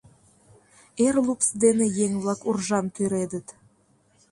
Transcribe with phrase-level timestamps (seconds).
[1.05, 3.47] Эр лупс дене еҥ-влак уржам тӱредыт.